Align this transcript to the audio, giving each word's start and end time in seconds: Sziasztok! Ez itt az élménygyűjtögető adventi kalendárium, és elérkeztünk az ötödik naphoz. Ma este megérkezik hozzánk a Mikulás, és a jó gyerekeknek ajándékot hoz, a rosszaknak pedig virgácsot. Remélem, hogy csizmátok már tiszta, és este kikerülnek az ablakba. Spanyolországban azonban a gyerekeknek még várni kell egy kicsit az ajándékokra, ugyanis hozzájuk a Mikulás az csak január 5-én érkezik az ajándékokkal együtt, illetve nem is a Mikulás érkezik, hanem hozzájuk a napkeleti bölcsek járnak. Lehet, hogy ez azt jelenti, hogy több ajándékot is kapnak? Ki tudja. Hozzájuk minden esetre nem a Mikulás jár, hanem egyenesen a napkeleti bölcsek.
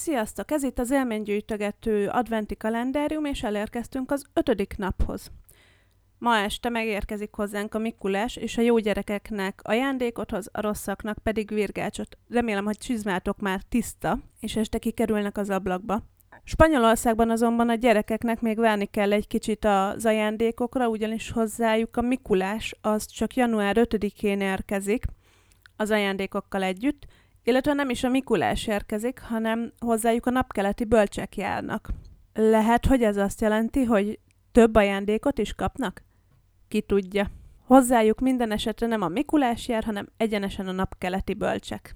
Sziasztok! 0.00 0.50
Ez 0.50 0.62
itt 0.62 0.78
az 0.78 0.90
élménygyűjtögető 0.90 2.08
adventi 2.08 2.56
kalendárium, 2.56 3.24
és 3.24 3.42
elérkeztünk 3.42 4.10
az 4.10 4.24
ötödik 4.32 4.76
naphoz. 4.76 5.30
Ma 6.18 6.36
este 6.36 6.68
megérkezik 6.68 7.34
hozzánk 7.34 7.74
a 7.74 7.78
Mikulás, 7.78 8.36
és 8.36 8.58
a 8.58 8.60
jó 8.60 8.78
gyerekeknek 8.78 9.60
ajándékot 9.62 10.30
hoz, 10.30 10.48
a 10.52 10.60
rosszaknak 10.60 11.18
pedig 11.18 11.50
virgácsot. 11.54 12.18
Remélem, 12.28 12.64
hogy 12.64 12.78
csizmátok 12.78 13.38
már 13.38 13.62
tiszta, 13.68 14.18
és 14.40 14.56
este 14.56 14.78
kikerülnek 14.78 15.36
az 15.36 15.50
ablakba. 15.50 16.02
Spanyolországban 16.44 17.30
azonban 17.30 17.68
a 17.68 17.74
gyerekeknek 17.74 18.40
még 18.40 18.58
várni 18.58 18.86
kell 18.86 19.12
egy 19.12 19.26
kicsit 19.26 19.64
az 19.64 20.06
ajándékokra, 20.06 20.88
ugyanis 20.88 21.30
hozzájuk 21.30 21.96
a 21.96 22.00
Mikulás 22.00 22.74
az 22.80 23.06
csak 23.06 23.34
január 23.34 23.76
5-én 23.78 24.40
érkezik 24.40 25.04
az 25.76 25.90
ajándékokkal 25.90 26.62
együtt, 26.62 27.06
illetve 27.48 27.72
nem 27.72 27.90
is 27.90 28.04
a 28.04 28.08
Mikulás 28.08 28.66
érkezik, 28.66 29.20
hanem 29.20 29.72
hozzájuk 29.78 30.26
a 30.26 30.30
napkeleti 30.30 30.84
bölcsek 30.84 31.36
járnak. 31.36 31.88
Lehet, 32.34 32.86
hogy 32.86 33.02
ez 33.02 33.16
azt 33.16 33.40
jelenti, 33.40 33.84
hogy 33.84 34.18
több 34.52 34.74
ajándékot 34.74 35.38
is 35.38 35.54
kapnak? 35.54 36.02
Ki 36.68 36.80
tudja. 36.80 37.30
Hozzájuk 37.64 38.20
minden 38.20 38.50
esetre 38.50 38.86
nem 38.86 39.02
a 39.02 39.08
Mikulás 39.08 39.68
jár, 39.68 39.84
hanem 39.84 40.08
egyenesen 40.16 40.68
a 40.68 40.72
napkeleti 40.72 41.34
bölcsek. 41.34 41.94